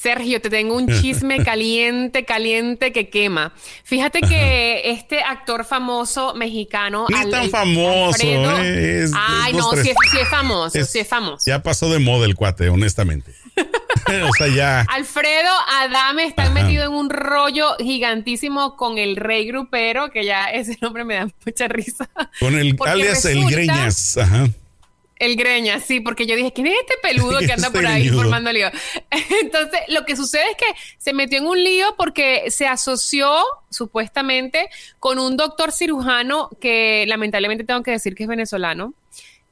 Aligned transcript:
Sergio, 0.00 0.40
te 0.40 0.48
tengo 0.48 0.76
un 0.76 0.86
chisme 1.00 1.44
caliente, 1.44 2.24
caliente 2.24 2.92
que 2.92 3.10
quema. 3.10 3.52
Fíjate 3.84 4.20
que 4.20 4.90
este 4.90 5.22
actor 5.22 5.64
famoso 5.64 6.34
mexicano. 6.34 7.06
Ni 7.08 7.30
tan 7.30 7.50
famoso. 7.50 8.16
¿eh? 8.22 9.06
ay, 9.14 9.52
no, 9.52 9.72
sí 9.72 9.90
es, 9.90 10.28
famoso, 10.28 10.84
sí 10.84 10.98
es 11.00 11.08
famoso. 11.08 11.44
Ya 11.46 11.62
pasó 11.62 11.90
de 11.90 11.98
moda 11.98 12.24
el 12.24 12.34
cuate, 12.34 12.70
honestamente. 12.70 13.34
o 14.28 14.32
sea, 14.32 14.48
ya. 14.48 14.80
Alfredo 14.88 15.50
Adame 15.68 16.24
está 16.24 16.48
metido 16.50 16.84
en 16.84 16.92
un 16.92 17.10
rollo 17.10 17.76
gigantísimo 17.78 18.76
con 18.76 18.96
el 18.96 19.16
rey 19.16 19.46
grupero, 19.46 20.10
que 20.10 20.24
ya 20.24 20.44
ese 20.46 20.78
nombre 20.80 21.04
me 21.04 21.16
da 21.16 21.28
mucha 21.44 21.68
risa. 21.68 22.08
Con 22.38 22.58
el 22.58 22.76
alias 22.86 23.24
El 23.26 23.44
Greñas. 23.50 24.16
Ajá. 24.16 24.48
El 25.20 25.36
Greña, 25.36 25.80
sí, 25.80 26.00
porque 26.00 26.26
yo 26.26 26.34
dije, 26.34 26.50
¿quién 26.50 26.68
es 26.68 26.80
este 26.80 26.94
peludo 27.02 27.40
que 27.40 27.52
anda 27.52 27.70
por 27.70 27.86
ahí 27.86 28.08
formando 28.08 28.50
lío? 28.50 28.70
Entonces, 29.42 29.80
lo 29.88 30.06
que 30.06 30.16
sucede 30.16 30.44
es 30.50 30.56
que 30.56 30.80
se 30.96 31.12
metió 31.12 31.38
en 31.38 31.46
un 31.46 31.62
lío 31.62 31.94
porque 31.98 32.50
se 32.50 32.66
asoció 32.66 33.30
supuestamente 33.68 34.70
con 34.98 35.18
un 35.18 35.36
doctor 35.36 35.72
cirujano 35.72 36.48
que 36.58 37.04
lamentablemente 37.06 37.64
tengo 37.64 37.82
que 37.82 37.90
decir 37.90 38.14
que 38.14 38.22
es 38.22 38.30
venezolano, 38.30 38.94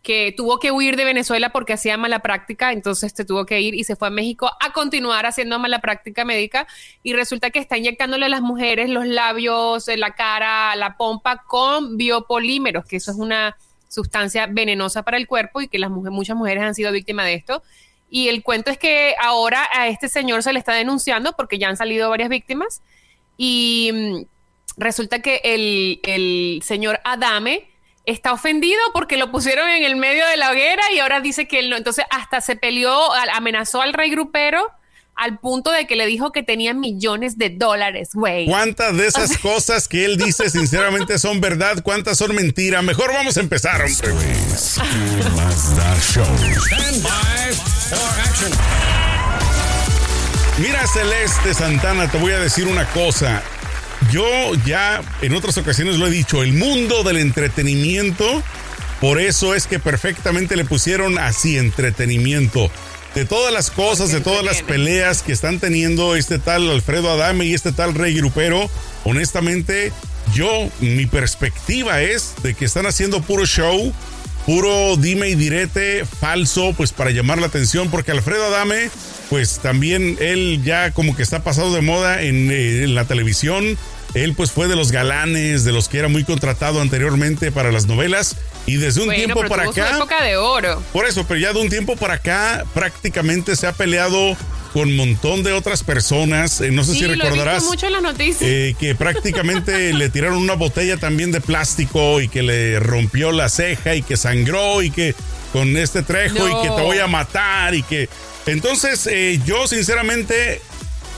que 0.03 0.33
tuvo 0.35 0.59
que 0.59 0.73
huir 0.73 0.97
de 0.97 1.05
Venezuela 1.05 1.51
porque 1.51 1.75
hacía 1.75 1.99
mala 1.99 2.21
práctica, 2.21 2.73
entonces 2.73 3.13
se 3.15 3.27
tuvo 3.27 3.45
que 3.45 3.61
ir 3.61 3.75
y 3.75 3.85
se 3.85 3.95
fue 3.95 4.09
a 4.09 4.11
México 4.11 4.51
a 4.61 4.73
continuar 4.73 5.27
haciendo 5.27 5.59
mala 5.59 5.81
práctica 5.81 6.25
médica 6.25 6.67
y 7.03 7.13
resulta 7.13 7.51
que 7.51 7.59
está 7.59 7.77
inyectándole 7.77 8.25
a 8.25 8.31
las 8.31 8.41
mujeres 8.41 8.89
los 8.89 9.07
labios, 9.07 9.87
la 9.95 10.15
cara, 10.15 10.75
la 10.77 10.97
pompa 10.97 11.43
con 11.47 11.99
biopolímeros, 11.99 12.87
que 12.87 12.97
eso 12.97 13.11
es 13.11 13.19
una 13.19 13.55
sustancia 13.89 14.47
venenosa 14.47 15.03
para 15.03 15.17
el 15.17 15.27
cuerpo 15.27 15.61
y 15.61 15.69
que 15.69 15.79
las 15.79 15.91
mujeres, 15.91 16.15
muchas 16.15 16.37
mujeres 16.37 16.63
han 16.63 16.75
sido 16.75 16.93
víctimas 16.93 17.27
de 17.27 17.35
esto. 17.35 17.63
Y 18.11 18.29
el 18.29 18.43
cuento 18.43 18.71
es 18.71 18.79
que 18.79 19.15
ahora 19.21 19.69
a 19.73 19.89
este 19.89 20.09
señor 20.09 20.43
se 20.43 20.53
le 20.53 20.59
está 20.59 20.73
denunciando 20.73 21.33
porque 21.33 21.59
ya 21.59 21.69
han 21.69 21.77
salido 21.77 22.09
varias 22.09 22.29
víctimas 22.29 22.83
y 23.37 23.91
mm, 23.93 24.23
resulta 24.77 25.21
que 25.21 25.41
el, 25.45 26.01
el 26.05 26.61
señor 26.65 27.01
Adame 27.05 27.69
está 28.05 28.33
ofendido 28.33 28.81
porque 28.95 29.19
lo 29.19 29.31
pusieron 29.31 29.69
en 29.69 29.85
el 29.85 29.97
medio 29.97 30.27
de 30.27 30.39
la 30.39 30.51
hoguera 30.51 30.83
y 30.93 30.99
ahora 30.99 31.21
dice 31.21 31.47
que 31.47 31.59
él 31.59 31.69
no. 31.69 31.77
Entonces 31.77 32.07
hasta 32.11 32.41
se 32.41 32.57
peleó, 32.57 33.13
amenazó 33.35 33.83
al 33.83 33.93
rey 33.93 34.11
grupero 34.11 34.71
al 35.19 35.41
punto 35.41 35.73
de 35.73 35.87
que 35.89 35.97
le 35.97 36.07
dijo 36.07 36.31
que 36.31 36.45
tenía 36.45 36.75
millones 36.75 37.37
de 37.39 37.51
dólares, 37.51 38.11
güey. 38.15 38.47
¿Cuántas 38.47 38.97
de 38.97 39.09
esas 39.09 39.37
cosas 39.43 39.89
que 39.89 40.05
él 40.05 40.17
dice 40.17 40.49
sinceramente 40.49 41.19
son 41.19 41.41
verdad? 41.41 41.83
¿Cuántas 41.83 42.19
son 42.19 42.37
mentira? 42.37 42.83
Mejor 42.83 43.13
vamos 43.13 43.37
a 43.37 43.41
empezar, 43.41 43.83
hombre. 43.83 44.15
Mira, 50.59 50.87
Celeste 50.87 51.53
Santana, 51.53 52.09
te 52.09 52.19
voy 52.19 52.33
a 52.33 52.39
decir 52.39 52.69
una 52.69 52.89
cosa. 52.91 53.43
Yo 54.13 54.25
ya 54.65 55.03
en 55.21 55.35
otras 55.35 55.59
ocasiones 55.59 55.97
lo 55.97 56.07
he 56.07 56.11
dicho, 56.11 56.45
el 56.45 56.53
mundo 56.53 57.03
del 57.03 57.17
entretenimiento, 57.17 58.25
por 59.01 59.21
eso 59.21 59.57
es 59.57 59.67
que 59.67 59.81
perfectamente 59.81 60.55
le 60.55 60.65
pusieron 60.65 61.19
así 61.19 61.59
entretenimiento 61.59 62.71
de 63.19 63.25
todas 63.25 63.53
las 63.53 63.73
cosas, 63.73 64.13
de 64.13 64.21
todas 64.21 64.45
las 64.45 64.63
peleas 64.63 65.23
que 65.23 65.33
están 65.33 65.59
teniendo 65.59 66.15
este 66.15 66.39
tal 66.39 66.71
Alfredo 66.71 67.11
Adame 67.11 67.47
y 67.47 67.55
este 67.55 67.73
tal 67.73 67.95
Rey 67.95 68.15
Grupero, 68.15 68.71
honestamente, 69.03 69.93
yo, 70.33 70.69
mi 70.79 71.07
perspectiva 71.07 72.01
es 72.01 72.35
de 72.45 72.55
que 72.55 72.65
están 72.65 72.87
haciendo 72.87 73.21
puro 73.21 73.45
show, 73.45 73.93
puro 74.47 74.97
dime 74.97 75.31
y 75.31 75.35
direte 75.35 76.05
falso, 76.05 76.75
pues 76.77 76.93
para 76.93 77.11
llamar 77.11 77.39
la 77.39 77.49
atención, 77.49 77.91
porque 77.91 78.13
Alfredo 78.13 78.47
Adame, 78.47 78.89
pues 79.31 79.59
también 79.59 80.17
él 80.21 80.63
ya 80.63 80.93
como 80.93 81.17
que 81.17 81.25
está 81.25 81.43
pasado 81.43 81.75
de 81.75 81.81
moda 81.81 82.23
en, 82.23 82.53
eh, 82.53 82.85
en 82.85 82.95
la 82.95 83.05
televisión. 83.05 83.77
Él 84.15 84.35
pues 84.35 84.53
fue 84.53 84.69
de 84.69 84.77
los 84.77 84.93
galanes, 84.93 85.65
de 85.65 85.73
los 85.73 85.89
que 85.89 85.99
era 85.99 86.07
muy 86.07 86.23
contratado 86.23 86.81
anteriormente 86.81 87.51
para 87.51 87.73
las 87.73 87.87
novelas 87.87 88.37
y 88.69 88.77
desde 88.77 89.03
un 89.03 89.15
tiempo 89.15 89.43
para 89.47 89.65
acá... 89.65 89.97
época 89.97 90.23
de 90.23 90.37
oro. 90.37 90.83
Por 90.93 91.07
eso, 91.07 91.27
pero 91.27 91.41
ya 91.41 91.53
de 91.53 91.61
un 91.61 91.69
tiempo 91.69 91.97
para 91.97 92.15
acá 92.15 92.65
prácticamente 92.75 93.57
se 93.57 93.67
ha 93.67 93.73
peleado 93.73 94.37
con 94.73 94.91
un 94.91 94.97
montón 94.97 95.43
de 95.43 95.53
otras 95.53 95.83
personas. 95.83 96.61
Eh, 96.61 96.71
no 96.71 96.85
sé 96.85 96.95
si 96.95 97.07
recordarás. 97.07 97.65
mucho 97.65 97.87
en 97.87 97.93
las 97.93 98.03
noticias. 98.03 98.43
Eh, 98.43 98.77
que 98.79 98.95
prácticamente 98.95 99.93
le 99.95 100.11
tiraron 100.11 100.37
una 100.37 100.55
botella 100.55 100.99
también 100.99 101.33
de 101.33 101.41
plástico 101.41 102.21
y 102.21 102.29
que 102.29 102.43
le 102.43 102.79
rompió 102.79 103.33
la 103.33 103.49
ceja 103.49 103.95
y 103.95 104.03
que 104.03 104.17
sangró 104.17 104.83
y 104.83 104.91
que 104.91 105.15
con 105.53 105.77
este 105.77 106.03
trejo 106.03 106.47
y 106.47 106.63
que 106.63 106.69
te 106.69 106.83
voy 106.83 106.99
a 106.99 107.07
matar 107.07 107.75
y 107.75 107.83
que. 107.83 108.09
Entonces, 108.47 109.07
eh, 109.11 109.41
yo 109.47 109.67
sinceramente, 109.67 110.61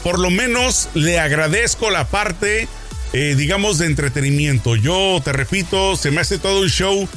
por 0.04 0.18
lo 0.18 0.30
menos 0.30 0.88
le 0.94 1.18
agradezco 1.18 1.90
la 1.90 2.06
parte 2.06 2.68
eh, 3.12 3.34
digamos, 3.36 3.78
de 3.78 3.86
entretenimiento. 3.86 4.76
Yo 4.76 5.20
te 5.24 5.32
repito, 5.32 5.96
se 5.96 6.10
me 6.10 6.20
hace 6.20 6.38
todo 6.38 6.60
un 6.60 6.68
show. 6.68 7.08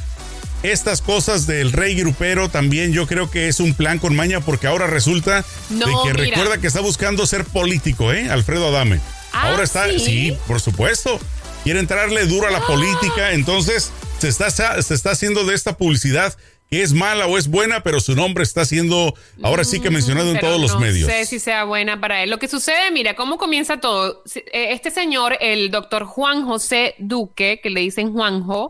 Estas 0.63 1.01
cosas 1.01 1.46
del 1.46 1.74
rey 1.74 1.94
grupero 1.94 2.50
también 2.50 2.94
yo 2.94 3.06
creo 3.06 3.29
que 3.29 3.50
es 3.50 3.59
un 3.59 3.74
plan 3.74 4.00
con 4.00 4.16
maña 4.16 4.40
porque 4.40 4.68
ahora 4.68 4.88
resulta 4.88 5.44
de 5.69 5.85
que 6.06 6.13
recuerda 6.13 6.57
que 6.57 6.68
está 6.68 6.79
buscando 6.79 7.28
ser 7.28 7.44
político, 7.44 8.13
¿eh? 8.13 8.29
Alfredo 8.29 8.69
Adame. 8.69 9.02
Ah, 9.34 9.50
ahora 9.50 9.63
está, 9.63 9.88
¿sí? 10.00 10.38
por 10.47 10.62
supuesto. 10.62 11.19
Quiere 11.63 11.79
entrarle 11.79 12.25
duro 12.25 12.47
a 12.47 12.52
la 12.52 12.66
política, 12.66 13.34
entonces 13.34 13.91
se 14.19 14.29
está, 14.29 14.50
se 14.50 14.94
está 14.94 15.12
haciendo 15.12 15.46
de 15.46 15.53
esta 15.53 15.78
publicidad 15.78 16.38
es 16.81 16.94
mala 16.94 17.28
o 17.28 17.38
es 17.38 17.47
buena, 17.47 17.84
pero 17.84 18.00
su 18.00 18.16
nombre 18.16 18.44
está 18.44 18.66
siendo 18.66 19.13
ahora 19.41 19.63
sí 19.63 19.79
que 19.79 19.90
mencionado 19.90 20.31
en 20.31 20.40
todos 20.40 20.59
los 20.59 20.79
medios. 20.79 21.07
No 21.07 21.13
sé 21.13 21.25
si 21.25 21.40
sea 21.40 21.66
buena 21.66 22.00
para 22.00 22.23
él. 22.23 22.29
Lo 22.29 22.40
que 22.40 22.47
sucede, 22.47 22.91
mira, 22.91 23.16
cómo 23.16 23.38
comienza 23.38 23.78
todo. 23.78 24.23
Eh, 24.35 24.68
este 24.72 24.91
señor, 24.91 25.38
el 25.40 25.72
doctor 25.72 26.06
Juan 26.06 26.46
José 26.46 26.96
Duque, 26.97 27.59
que 27.62 27.69
le 27.69 27.81
dicen 27.81 28.13
Juanjo, 28.13 28.69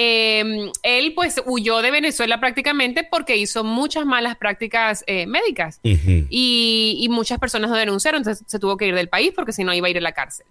em, 0.00 0.70
él 0.82 1.12
pues 1.14 1.40
huyó 1.44 1.82
de 1.82 1.90
Venezuela 1.90 2.38
prácticamente 2.38 3.02
porque 3.02 3.36
hizo 3.36 3.64
muchas 3.64 4.06
malas 4.06 4.36
prácticas 4.36 5.02
eh, 5.06 5.26
médicas 5.26 5.80
y, 5.82 7.06
muchas 7.10 7.38
personas 7.38 7.70
lo 7.70 7.76
denunciaron, 7.76 8.20
entonces 8.20 8.44
se 8.46 8.58
tuvo 8.58 8.76
que 8.76 8.86
ir 8.86 8.94
del 8.94 9.08
país 9.08 9.32
porque 9.34 9.52
si 9.52 9.64
no 9.64 9.74
iba 9.74 9.86
a 9.88 9.90
ir 9.90 9.98
a 9.98 10.00
la 10.00 10.12
cárcel. 10.12 10.46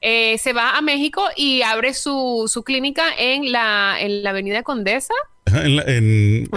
Eh, 0.00 0.38
se 0.38 0.52
va 0.52 0.76
a 0.76 0.80
México 0.82 1.22
y 1.36 1.62
abre 1.62 1.92
su, 1.94 2.50
su 2.52 2.62
clínica 2.64 3.04
en 3.18 3.50
la, 3.50 3.96
en 3.98 4.22
la 4.22 4.30
avenida 4.30 4.62
Condesa 4.62 5.14
en 5.46 5.76
la, 5.76 5.82
en, 5.84 6.48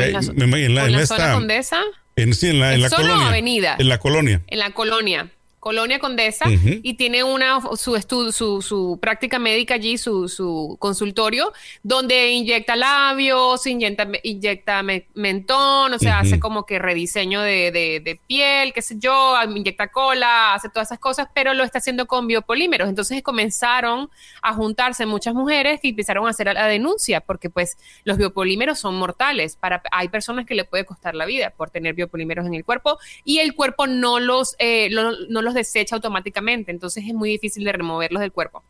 la, 0.75 1.05
zona 1.05 1.33
Condesa. 1.33 1.81
En, 2.15 2.33
sí, 2.33 2.47
en 2.47 2.59
la, 2.59 2.73
en 2.73 2.81
la 2.81 2.89
colonia. 2.89 3.27
avenida? 3.27 3.75
En 3.79 3.89
la 3.89 3.99
colonia. 3.99 4.41
En 4.47 4.59
la 4.59 4.71
colonia. 4.71 5.31
Colonia 5.59 5.99
Condesa 5.99 6.45
y 6.49 6.93
tiene 6.93 7.23
una 7.23 7.59
su 7.75 7.95
estudio, 7.95 8.31
su, 8.31 8.61
su, 8.61 8.97
práctica 9.01 9.39
médica 9.39 9.73
allí, 9.73 9.97
su, 9.97 10.29
su, 10.29 10.77
consultorio, 10.79 11.51
donde 11.83 12.31
inyecta 12.31 12.75
labios, 12.75 13.65
inyecta, 13.67 14.07
inyecta 14.23 14.81
mentón, 15.13 15.93
o 15.93 15.99
sea, 15.99 16.19
hace 16.19 16.39
como 16.39 16.65
que 16.65 16.79
rediseño 16.79 17.41
de, 17.41 17.71
de, 17.71 18.19
piel, 18.27 18.73
qué 18.73 18.81
sé 18.81 18.95
yo, 18.99 19.35
inyecta 19.43 19.89
cola, 19.89 20.53
hace 20.53 20.69
todas 20.69 20.87
esas 20.87 20.99
cosas, 20.99 21.27
pero 21.33 21.53
lo 21.53 21.63
está 21.63 21.79
haciendo 21.79 22.07
con 22.07 22.27
biopolímeros. 22.27 22.87
Entonces 22.87 23.21
comenzaron 23.21 24.09
a 24.41 24.53
juntarse 24.53 25.05
muchas 25.05 25.33
mujeres 25.33 25.79
que 25.81 25.89
empezaron 25.89 26.25
a 26.27 26.29
hacer 26.29 26.53
la 26.53 26.67
denuncia, 26.67 27.21
porque 27.21 27.49
pues 27.49 27.77
los 28.05 28.17
biopolímeros 28.17 28.79
son 28.79 28.95
mortales. 28.95 29.57
Para, 29.57 29.83
hay 29.91 30.07
personas 30.07 30.45
que 30.45 30.55
le 30.55 30.63
puede 30.63 30.85
costar 30.85 31.15
la 31.15 31.25
vida 31.25 31.51
por 31.51 31.69
tener 31.69 31.95
biopolímeros 31.95 32.45
en 32.45 32.53
el 32.53 32.63
cuerpo 32.63 32.97
y 33.23 33.39
el 33.39 33.55
cuerpo 33.55 33.87
no 33.87 34.19
los, 34.19 34.55
eh, 34.59 34.89
no 34.91 35.41
los 35.41 35.48
desecha 35.53 35.95
automáticamente, 35.95 36.71
entonces 36.71 37.03
es 37.07 37.13
muy 37.13 37.29
difícil 37.29 37.63
de 37.63 37.71
removerlos 37.71 38.21
del 38.21 38.31
cuerpo. 38.31 38.63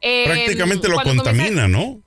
Eh, 0.00 0.24
Prácticamente 0.26 0.88
lo 0.88 1.00
contamina, 1.00 1.66
¿no? 1.68 2.00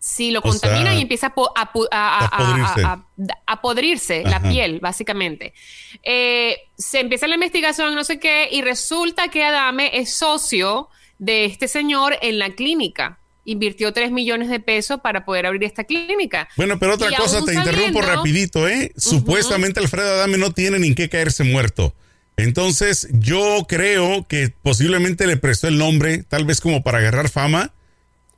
Sí, 0.00 0.30
lo 0.30 0.42
contamina 0.42 0.94
y 0.94 1.02
empieza 1.02 1.32
a, 1.56 3.04
a, 3.46 3.60
podrirse 3.62 4.22
la 4.22 4.40
piel, 4.40 4.78
básicamente. 4.80 5.54
Eh, 6.04 6.56
se 6.76 7.00
empieza 7.00 7.26
la 7.26 7.34
investigación, 7.34 7.94
no 7.96 8.04
sé 8.04 8.20
qué, 8.20 8.48
y 8.50 8.62
resulta 8.62 9.28
que 9.28 9.42
Adame 9.42 9.90
es 9.94 10.10
socio 10.14 10.88
de 11.18 11.46
este 11.46 11.66
señor 11.66 12.16
en 12.22 12.38
la 12.38 12.50
clínica. 12.50 13.18
Invirtió 13.44 13.92
3 13.92 14.12
millones 14.12 14.50
de 14.50 14.60
pesos 14.60 15.00
para 15.00 15.24
poder 15.24 15.46
abrir 15.46 15.64
esta 15.64 15.82
clínica. 15.82 16.48
Bueno, 16.56 16.78
pero 16.78 16.94
otra 16.94 17.10
cosa, 17.16 17.44
te 17.44 17.54
interrumpo 17.54 18.00
rapidito, 18.00 18.68
¿eh? 18.68 18.92
Supuestamente 18.96 19.80
Alfredo 19.80 20.12
Adame 20.12 20.38
no 20.38 20.52
tiene 20.52 20.78
ni 20.78 20.94
qué 20.94 21.08
caerse 21.08 21.42
muerto. 21.42 21.92
Entonces, 22.38 23.08
yo 23.10 23.66
creo 23.68 24.26
que 24.26 24.52
posiblemente 24.62 25.26
le 25.26 25.36
prestó 25.36 25.68
el 25.68 25.76
nombre, 25.76 26.22
tal 26.22 26.44
vez 26.44 26.60
como 26.60 26.82
para 26.82 26.98
agarrar 26.98 27.28
fama. 27.28 27.72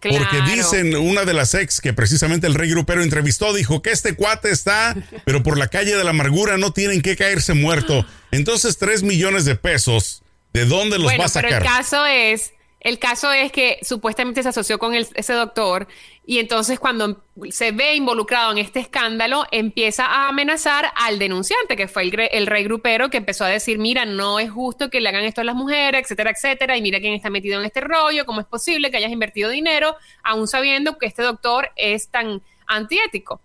Porque 0.01 0.41
dicen, 0.51 0.97
una 0.97 1.27
de 1.27 1.35
las 1.35 1.53
ex 1.53 1.83
que 1.83 1.93
precisamente 1.93 2.47
el 2.47 2.55
rey 2.55 2.71
grupero 2.71 3.03
entrevistó, 3.03 3.53
dijo 3.53 3.83
que 3.83 3.91
este 3.91 4.15
cuate 4.15 4.51
está, 4.51 4.97
pero 5.27 5.43
por 5.43 5.59
la 5.59 5.69
calle 5.69 5.95
de 5.95 6.03
la 6.03 6.11
amargura 6.11 6.57
no 6.57 6.73
tienen 6.73 7.03
que 7.03 7.17
caerse 7.17 7.53
muerto. 7.53 8.07
Entonces, 8.31 8.79
tres 8.79 9.03
millones 9.03 9.45
de 9.45 9.57
pesos, 9.57 10.23
¿de 10.55 10.65
dónde 10.65 10.99
los 10.99 11.13
va 11.13 11.27
a 11.27 11.29
sacar? 11.29 11.51
Pero 11.51 11.65
el 11.65 11.71
caso 11.71 12.07
es 12.07 12.53
El 12.81 12.99
caso 12.99 13.31
es 13.31 13.53
que 13.53 13.79
supuestamente 13.83 14.43
se 14.43 14.49
asoció 14.49 14.79
con 14.79 14.95
ese 14.95 15.33
doctor 15.35 15.87
y 16.25 16.39
entonces 16.39 16.81
cuando 16.81 17.23
se 17.51 17.73
ve 17.73 17.95
involucrado 17.95 18.53
en 18.53 18.59
este 18.59 18.81
escándalo 18.81 19.45
empieza 19.51 20.07
a 20.07 20.29
amenazar 20.29 20.91
al 20.97 21.19
denunciante, 21.19 21.77
que 21.77 21.89
fue 21.89 22.05
el, 22.05 22.47
rey 22.47 22.65
grupero, 22.65 23.11
que 23.11 23.19
empezó 23.19 23.45
a 23.45 23.49
decir, 23.49 23.79
mira, 23.79 24.07
no 24.07 24.39
es 24.39 24.51
justo 24.51 24.89
que 24.89 25.01
le 25.01 25.11
hagan 25.11 25.25
esto 25.25 25.43
a 25.43 25.45
las 25.45 25.55
mujeres, 25.55 26.03
etcétera, 26.03 26.31
etcétera, 26.31 26.77
y 26.79 26.83
mira 26.83 27.01
quién 27.01 27.13
está 27.13 27.29
metido 27.29 27.61
en 27.61 27.67
este 27.67 27.83
rollo, 27.83 28.25
cómo 28.25 28.41
es 28.41 28.47
posible 28.47 28.91
que 28.91 28.97
hayas 28.97 29.13
invertido 29.13 29.51
dinero, 29.51 29.97
aún 30.23 30.49
sabiendo 30.49 30.97
que 30.97 31.07
este 31.07 31.23
doctor 31.23 31.71
es 31.77 32.09
tan 32.09 32.41
antiético. 32.67 33.43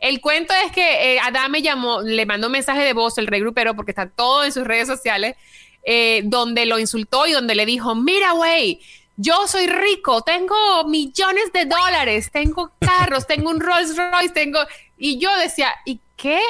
El 0.00 0.20
cuento 0.20 0.54
es 0.64 0.72
que 0.72 1.14
eh, 1.14 1.20
Adame 1.20 1.60
llamó, 1.60 2.00
le 2.02 2.24
mandó 2.24 2.46
un 2.46 2.52
mensaje 2.52 2.82
de 2.82 2.92
voz 2.92 3.18
el 3.18 3.26
rey 3.26 3.40
grupero 3.40 3.74
porque 3.74 3.90
está 3.90 4.08
todo 4.08 4.44
en 4.44 4.52
sus 4.52 4.64
redes 4.64 4.86
sociales 4.86 5.34
eh, 5.82 6.22
donde 6.24 6.66
lo 6.66 6.78
insultó 6.78 7.26
y 7.26 7.32
donde 7.32 7.54
le 7.54 7.66
dijo, 7.66 7.94
mira, 7.94 8.32
güey, 8.32 8.80
yo 9.16 9.48
soy 9.48 9.66
rico, 9.66 10.22
tengo 10.22 10.84
millones 10.84 11.52
de 11.52 11.64
dólares, 11.64 12.30
tengo 12.30 12.72
carros, 12.78 13.26
tengo 13.28 13.50
un 13.50 13.60
Rolls 13.60 13.96
Royce, 13.96 14.32
tengo... 14.32 14.60
Y 14.96 15.18
yo 15.18 15.36
decía, 15.38 15.74
¿y 15.84 16.00
qué? 16.16 16.40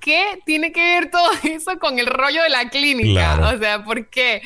¿Qué 0.00 0.40
tiene 0.46 0.72
que 0.72 0.80
ver 0.80 1.10
todo 1.10 1.30
eso 1.42 1.78
con 1.78 1.98
el 1.98 2.06
rollo 2.06 2.42
de 2.42 2.48
la 2.48 2.68
clínica? 2.68 3.52
O 3.54 3.58
sea, 3.58 3.84
¿por 3.84 4.08
qué? 4.08 4.42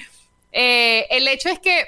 Eh, 0.53 1.07
el 1.11 1.29
hecho 1.29 1.49
es 1.49 1.59
que 1.59 1.85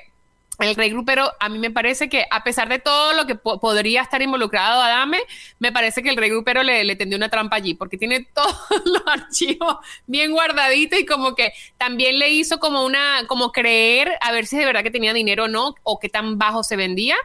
el 0.58 0.74
rey 0.74 0.90
grupero, 0.90 1.30
a 1.38 1.48
mí 1.48 1.58
me 1.58 1.70
parece 1.70 2.08
que 2.08 2.24
a 2.30 2.42
pesar 2.42 2.68
de 2.68 2.78
todo 2.78 3.12
lo 3.12 3.26
que 3.26 3.34
podría 3.34 4.02
estar 4.02 4.22
involucrado 4.22 4.80
Adame, 4.80 5.18
me 5.58 5.72
parece 5.72 6.02
que 6.02 6.10
el 6.10 6.16
rey 6.16 6.30
grupero 6.30 6.62
le, 6.62 6.84
le, 6.84 6.96
tendió 6.96 7.16
una 7.16 7.28
trampa 7.28 7.56
allí, 7.56 7.74
porque 7.74 7.98
tiene 7.98 8.26
todos 8.34 8.56
los 8.84 9.02
archivos 9.06 9.76
bien 10.06 10.32
guardaditos 10.32 10.98
y 10.98 11.06
como 11.06 11.34
que 11.34 11.52
también 11.76 12.18
le 12.18 12.30
hizo 12.30 12.58
como 12.58 12.84
una, 12.84 13.24
como 13.26 13.52
creer 13.52 14.12
a 14.20 14.32
ver 14.32 14.46
si 14.46 14.56
de 14.56 14.64
verdad 14.64 14.82
que 14.82 14.90
tenía 14.90 15.12
dinero 15.12 15.44
o 15.44 15.48
no, 15.48 15.74
o 15.82 15.98
qué 15.98 16.08
tan 16.08 16.38
bajo 16.38 16.62
se 16.62 16.76
vendía. 16.76 17.16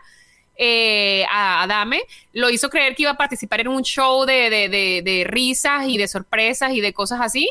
Eh, 0.63 1.25
a 1.31 1.63
Adame, 1.63 2.03
lo 2.33 2.51
hizo 2.51 2.69
creer 2.69 2.93
que 2.93 3.03
iba 3.03 3.11
a 3.11 3.17
participar 3.17 3.61
en 3.61 3.69
un 3.69 3.81
show 3.81 4.25
de, 4.25 5.25
risas 5.27 5.87
y 5.87 5.97
de 5.97 6.07
sorpresas 6.07 6.73
y 6.73 6.81
de 6.81 6.93
cosas 6.93 7.19
así 7.21 7.49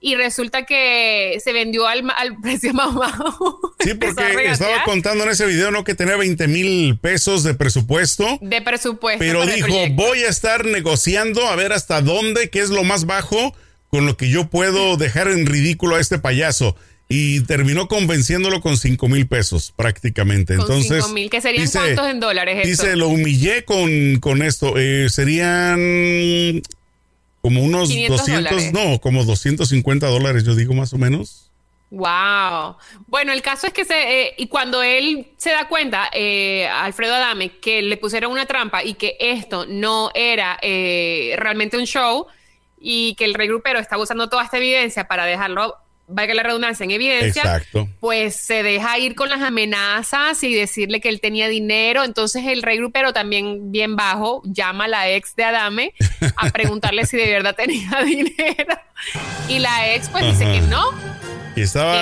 y 0.00 0.16
resulta 0.16 0.64
que 0.64 1.38
se 1.38 1.52
vendió 1.52 1.86
al, 1.86 2.04
precio 2.42 2.72
más 2.72 2.94
bajo. 2.94 3.67
Sí, 3.80 3.94
porque 4.00 4.50
estaba 4.50 4.82
contando 4.84 5.24
en 5.24 5.30
ese 5.30 5.46
video, 5.46 5.70
¿no? 5.70 5.84
Que 5.84 5.94
tenía 5.94 6.16
20 6.16 6.48
mil 6.48 6.98
pesos 6.98 7.42
de 7.44 7.54
presupuesto. 7.54 8.38
De 8.40 8.62
presupuesto. 8.62 9.18
Pero 9.18 9.46
dijo, 9.46 9.68
voy 9.92 10.22
a 10.24 10.28
estar 10.28 10.64
negociando 10.64 11.46
a 11.46 11.56
ver 11.56 11.72
hasta 11.72 12.00
dónde, 12.00 12.50
qué 12.50 12.60
es 12.60 12.70
lo 12.70 12.84
más 12.84 13.06
bajo 13.06 13.54
con 13.90 14.06
lo 14.06 14.16
que 14.16 14.28
yo 14.28 14.48
puedo 14.48 14.96
dejar 14.98 15.28
en 15.28 15.46
ridículo 15.46 15.96
a 15.96 16.00
este 16.00 16.18
payaso. 16.18 16.76
Y 17.10 17.40
terminó 17.40 17.88
convenciéndolo 17.88 18.60
con 18.60 18.76
5 18.76 19.08
mil 19.08 19.26
pesos 19.26 19.72
prácticamente. 19.74 20.56
Con 20.56 20.66
Entonces, 20.66 21.04
5 21.04 21.14
mil, 21.14 21.30
que 21.30 21.40
serían 21.40 21.66
cuántos 21.70 22.06
en 22.06 22.20
dólares. 22.20 22.66
Dice, 22.66 22.96
lo 22.96 23.08
humillé 23.08 23.64
con, 23.64 24.18
con 24.20 24.42
esto. 24.42 24.74
Eh, 24.76 25.08
serían 25.08 26.60
como 27.40 27.62
unos 27.62 27.88
200, 27.88 28.72
no, 28.74 29.00
como 29.00 29.24
250 29.24 30.06
dólares, 30.06 30.44
yo 30.44 30.54
digo 30.54 30.74
más 30.74 30.92
o 30.92 30.98
menos. 30.98 31.47
Wow. 31.90 32.76
Bueno, 33.06 33.32
el 33.32 33.40
caso 33.40 33.66
es 33.66 33.72
que 33.72 33.84
se, 33.84 34.22
eh, 34.22 34.34
y 34.36 34.48
cuando 34.48 34.82
él 34.82 35.32
se 35.38 35.50
da 35.50 35.68
cuenta, 35.68 36.10
eh, 36.12 36.66
Alfredo 36.66 37.14
Adame, 37.14 37.58
que 37.58 37.80
le 37.82 37.96
pusieron 37.96 38.30
una 38.30 38.46
trampa 38.46 38.84
y 38.84 38.94
que 38.94 39.16
esto 39.18 39.64
no 39.66 40.10
era 40.14 40.58
eh, 40.60 41.34
realmente 41.38 41.78
un 41.78 41.86
show 41.86 42.26
y 42.78 43.14
que 43.14 43.24
el 43.24 43.34
rey 43.34 43.48
grupero 43.48 43.78
estaba 43.78 44.02
usando 44.02 44.28
toda 44.28 44.44
esta 44.44 44.58
evidencia 44.58 45.08
para 45.08 45.24
dejarlo 45.24 45.76
valga 46.08 46.34
la 46.34 46.42
redundancia, 46.42 46.84
en 46.84 46.90
evidencia, 46.90 47.62
pues 48.00 48.34
se 48.34 48.62
deja 48.62 48.98
ir 48.98 49.14
con 49.14 49.28
las 49.28 49.42
amenazas 49.42 50.42
y 50.42 50.54
decirle 50.54 51.00
que 51.00 51.10
él 51.10 51.20
tenía 51.20 51.48
dinero. 51.48 52.02
Entonces 52.02 52.46
el 52.46 52.62
rey 52.62 52.78
grupero 52.78 53.12
también 53.12 53.70
bien 53.70 53.94
bajo 53.94 54.42
llama 54.44 54.86
a 54.86 54.88
la 54.88 55.10
ex 55.10 55.36
de 55.36 55.44
Adame 55.44 55.92
a 56.36 56.50
preguntarle 56.50 57.06
si 57.06 57.18
de 57.18 57.30
verdad 57.30 57.54
tenía 57.54 57.90
dinero. 58.04 58.78
Y 59.48 59.58
la 59.58 59.94
ex 59.94 60.08
pues 60.08 60.24
dice 60.24 60.50
que 60.50 60.60
no. 60.62 61.17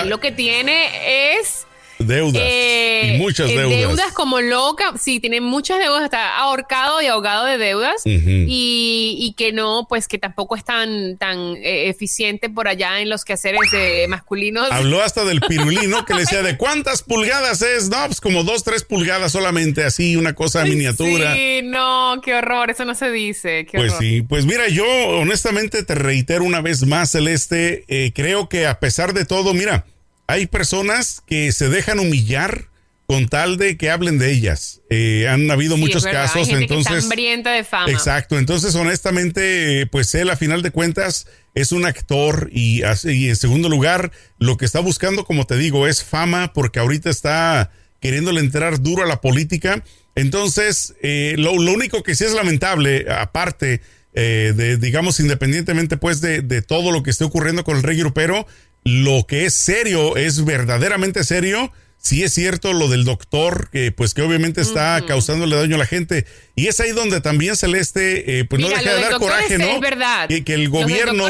Que 0.02 0.04
lo 0.08 0.20
que 0.20 0.32
tiene 0.32 1.38
es 1.38 1.66
Deudas. 1.98 2.42
y 2.42 2.46
eh, 2.46 3.16
muchas 3.18 3.50
eh, 3.50 3.56
deudas. 3.56 3.78
Deudas 3.78 4.12
como 4.12 4.40
loca. 4.40 4.94
Sí, 5.00 5.20
tiene 5.20 5.40
muchas 5.40 5.78
deudas. 5.78 6.04
Está 6.04 6.36
ahorcado 6.38 7.00
y 7.00 7.06
ahogado 7.06 7.44
de 7.44 7.58
deudas. 7.58 8.02
y, 8.04 9.34
que 9.36 9.52
no, 9.52 9.86
pues 9.88 10.08
que 10.08 10.18
tampoco 10.18 10.56
es 10.56 10.64
tan, 10.64 11.18
tan 11.18 11.56
eh, 11.56 11.88
eficiente 11.88 12.48
por 12.48 12.68
allá 12.68 13.00
en 13.00 13.10
los 13.10 13.24
quehaceres 13.24 13.70
de 13.70 14.06
masculinos. 14.08 14.70
Habló 14.70 15.02
hasta 15.02 15.24
del 15.24 15.40
pirulino 15.48 16.04
que 16.04 16.14
le 16.14 16.20
decía 16.20 16.42
de 16.42 16.56
cuántas 16.56 17.02
pulgadas 17.02 17.62
es. 17.62 17.88
No, 17.88 18.06
pues 18.06 18.20
como 18.20 18.44
dos, 18.44 18.64
tres 18.64 18.84
pulgadas 18.84 19.32
solamente. 19.32 19.84
Así, 19.84 20.16
una 20.16 20.34
cosa 20.34 20.64
miniatura. 20.64 21.34
Sí, 21.34 21.60
no, 21.64 22.20
qué 22.22 22.34
horror. 22.34 22.70
Eso 22.70 22.84
no 22.84 22.94
se 22.94 23.10
dice. 23.10 23.66
pues 23.72 23.94
sí. 23.98 24.22
Pues 24.22 24.46
mira, 24.46 24.68
yo 24.68 24.86
honestamente 24.86 25.82
te 25.82 25.94
reitero 25.94 26.44
una 26.44 26.60
vez 26.60 26.86
más, 26.86 27.12
Celeste. 27.12 27.84
creo 28.14 28.48
que 28.48 28.66
a 28.66 28.80
pesar 28.80 29.12
de 29.12 29.24
todo, 29.24 29.54
mira 29.54 29.84
hay 30.26 30.46
personas 30.46 31.22
que 31.26 31.52
se 31.52 31.68
dejan 31.68 31.98
humillar 31.98 32.68
con 33.06 33.28
tal 33.28 33.56
de 33.56 33.76
que 33.76 33.90
hablen 33.90 34.18
de 34.18 34.32
ellas. 34.32 34.80
Eh, 34.90 35.28
han 35.28 35.48
habido 35.50 35.76
muchos 35.76 36.04
casos, 36.04 36.48
entonces. 36.48 37.08
de 37.08 37.64
fama. 37.64 37.90
Exacto. 37.90 38.36
Entonces, 38.36 38.74
honestamente, 38.74 39.86
pues 39.86 40.12
él, 40.16 40.28
a 40.28 40.36
final 40.36 40.62
de 40.62 40.72
cuentas, 40.72 41.28
es 41.54 41.70
un 41.70 41.86
actor 41.86 42.50
y, 42.52 42.82
y, 43.04 43.28
en 43.28 43.36
segundo 43.36 43.68
lugar, 43.68 44.10
lo 44.38 44.56
que 44.56 44.64
está 44.64 44.80
buscando, 44.80 45.24
como 45.24 45.46
te 45.46 45.56
digo, 45.56 45.86
es 45.86 46.02
fama, 46.02 46.52
porque 46.52 46.80
ahorita 46.80 47.08
está 47.08 47.70
queriéndole 48.00 48.40
entrar 48.40 48.82
duro 48.82 49.04
a 49.04 49.06
la 49.06 49.20
política. 49.20 49.84
Entonces, 50.16 50.94
eh, 51.02 51.34
lo, 51.38 51.52
único 51.52 52.02
que 52.02 52.16
sí 52.16 52.24
es 52.24 52.32
lamentable, 52.32 53.06
aparte 53.08 53.82
eh, 54.14 54.52
de, 54.56 54.78
digamos, 54.78 55.20
independientemente, 55.20 55.96
pues, 55.96 56.20
de, 56.20 56.42
de 56.42 56.60
todo 56.60 56.90
lo 56.90 57.04
que 57.04 57.10
esté 57.10 57.22
ocurriendo 57.22 57.62
con 57.62 57.76
el 57.76 57.84
rey 57.84 57.98
grupero, 57.98 58.48
lo 58.86 59.26
que 59.26 59.46
es 59.46 59.54
serio, 59.54 60.16
es 60.16 60.44
verdaderamente 60.44 61.24
serio. 61.24 61.72
Sí 61.98 62.22
es 62.22 62.32
cierto 62.32 62.72
lo 62.72 62.86
del 62.86 63.04
doctor, 63.04 63.68
que 63.72 63.90
pues 63.90 64.14
que 64.14 64.22
obviamente 64.22 64.60
está 64.60 65.02
causándole 65.08 65.56
daño 65.56 65.74
a 65.74 65.78
la 65.78 65.86
gente. 65.86 66.24
Y 66.54 66.68
es 66.68 66.78
ahí 66.78 66.92
donde 66.92 67.20
también 67.20 67.56
Celeste, 67.56 68.38
eh, 68.38 68.44
pues 68.44 68.62
no 68.62 68.68
deja 68.68 68.82
de 68.94 69.00
dar 69.00 69.18
coraje, 69.18 69.58
¿no? 69.58 69.64
Es 69.64 69.80
verdad. 69.80 70.28
Que, 70.28 70.44
que 70.44 70.54
el 70.54 70.68
gobierno, 70.68 71.26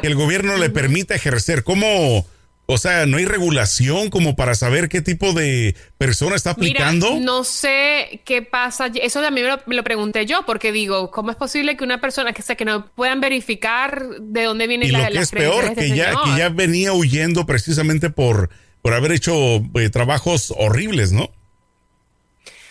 que 0.00 0.06
el 0.08 0.16
gobierno 0.16 0.56
le 0.56 0.68
permita 0.68 1.14
ejercer. 1.14 1.62
¿Cómo? 1.62 2.26
O 2.68 2.78
sea, 2.78 3.06
no 3.06 3.16
hay 3.16 3.24
regulación 3.24 4.10
como 4.10 4.34
para 4.34 4.56
saber 4.56 4.88
qué 4.88 5.00
tipo 5.00 5.32
de 5.32 5.76
persona 5.98 6.34
está 6.34 6.50
aplicando. 6.50 7.20
no 7.20 7.44
sé 7.44 8.20
qué 8.24 8.42
pasa. 8.42 8.90
Eso 9.00 9.22
también 9.22 9.46
me 9.66 9.76
lo, 9.76 9.84
pregunté 9.84 10.26
yo, 10.26 10.44
porque 10.44 10.72
digo, 10.72 11.12
¿cómo 11.12 11.30
es 11.30 11.36
posible 11.36 11.76
que 11.76 11.84
una 11.84 12.00
persona 12.00 12.32
que 12.32 12.42
sea 12.42 12.56
que 12.56 12.64
no 12.64 12.86
puedan 12.88 13.20
verificar 13.20 14.04
de 14.20 14.42
dónde 14.42 14.66
viene 14.66 14.86
y 14.86 14.90
la 14.90 15.08
que 15.08 15.18
es 15.18 15.30
peor, 15.30 15.74
que 15.74 15.90
ya, 15.90 16.12
que 16.24 16.38
ya 16.38 16.48
venía 16.48 16.92
huyendo 16.92 17.46
precisamente 17.46 18.10
por, 18.10 18.50
por 18.82 18.94
haber 18.94 19.12
hecho 19.12 19.62
eh, 19.74 19.88
trabajos 19.90 20.52
horribles, 20.56 21.12
¿no? 21.12 21.30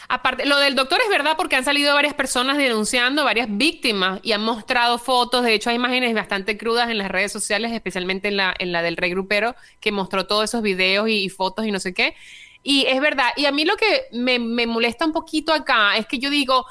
Aparte, 0.08 0.46
lo 0.46 0.58
del 0.60 0.76
doctor 0.76 1.00
es 1.02 1.10
verdad 1.10 1.36
porque 1.36 1.56
han 1.56 1.66
salido 1.66 1.94
varias 1.94 2.14
personas 2.14 2.58
denunciando, 2.58 3.24
varias 3.24 3.48
víctimas 3.50 4.20
y 4.22 4.34
han 4.34 4.42
mostrado 4.42 5.00
fotos. 5.00 5.44
De 5.44 5.54
hecho, 5.54 5.70
hay 5.70 5.78
imágenes 5.78 6.14
bastante 6.14 6.58
crudas 6.58 6.90
en 6.90 6.98
las 7.00 7.10
redes 7.10 7.32
sociales, 7.32 7.72
especialmente 7.72 8.28
en 8.28 8.38
la, 8.38 8.54
en 8.60 8.72
la 8.72 8.82
del 8.82 8.98
rey 8.98 9.10
grupero, 9.10 9.56
que 9.80 9.92
mostró 9.92 10.28
todos 10.28 10.44
esos 10.44 10.62
videos 10.62 11.10
y, 11.10 11.30
fotos 11.30 11.66
y 11.66 11.72
no 11.72 11.80
sé 11.80 11.94
qué. 11.94 12.16
Y 12.62 12.86
es 12.86 13.02
verdad. 13.02 13.30
Y 13.36 13.46
a 13.46 13.52
mí 13.52 13.66
lo 13.66 13.76
que 13.78 14.04
me, 14.12 14.38
molesta 14.68 15.06
un 15.06 15.12
poquito 15.12 15.54
acá 15.54 15.98
es 15.98 16.06
que 16.06 16.20
yo 16.20 16.30
digo, 16.30 16.66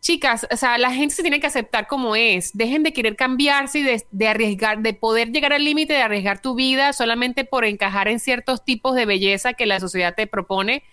chicas, 0.00 0.46
o 0.50 0.56
sea, 0.56 0.78
la 0.78 0.90
gente 0.90 1.14
se 1.14 1.22
tiene 1.22 1.40
que 1.40 1.46
aceptar 1.46 1.88
como 1.88 2.16
es. 2.16 2.56
Dejen 2.56 2.82
de 2.82 2.94
querer 2.94 3.16
cambiarse 3.16 3.80
y 3.80 3.82
de, 3.82 4.02
de 4.10 4.28
arriesgar, 4.28 4.78
de 4.78 4.94
poder 4.94 5.30
llegar 5.30 5.52
al 5.52 5.64
límite 5.64 5.92
de 5.92 6.02
arriesgar 6.02 6.40
tu 6.40 6.54
vida 6.54 6.94
solamente 6.94 7.44
por 7.44 7.66
encajar 7.66 8.08
en 8.08 8.18
ciertos 8.18 8.64
tipos 8.64 8.94
de 8.94 9.04
belleza 9.04 9.52
que 9.52 9.66
la 9.66 9.78
sociedad 9.78 10.14
te 10.14 10.26
propone 10.26 10.84